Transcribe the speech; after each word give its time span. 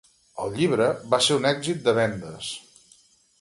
El 0.45 0.53
llibre 0.59 0.87
va 1.11 1.19
ser 1.27 1.37
un 1.41 1.45
èxit 1.51 1.85
de 1.89 1.95
vendes. 1.99 2.49